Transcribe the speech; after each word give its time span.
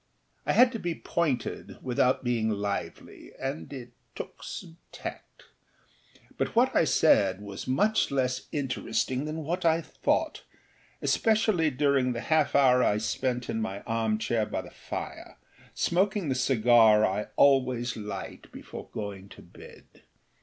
I 0.47 0.53
had 0.53 0.71
to 0.71 0.79
be 0.79 0.95
pointed 0.95 1.77
without 1.83 2.23
being 2.23 2.49
lively, 2.49 3.33
and 3.39 3.71
it 3.71 3.91
took 4.15 4.41
some 4.43 4.77
tact. 4.91 5.43
But 6.39 6.55
what 6.55 6.75
I 6.75 6.85
said 6.85 7.39
was 7.39 7.67
much 7.67 8.09
less 8.09 8.47
interesting 8.51 9.25
than 9.25 9.43
what 9.43 9.63
I 9.63 9.83
thoughtâespecially 11.03 11.77
during 11.77 12.13
the 12.13 12.21
half 12.21 12.55
hour 12.55 12.83
I 12.83 12.97
spent 12.97 13.47
in 13.47 13.61
my 13.61 13.81
armchair 13.81 14.47
by 14.47 14.61
the 14.61 14.71
fire, 14.71 15.37
smoking 15.75 16.29
the 16.29 16.33
cigar 16.33 17.05
I 17.05 17.27
always 17.35 17.95
light 17.95 18.51
before 18.51 18.87
going 18.91 19.29
to 19.29 19.43
bed. 19.43 19.85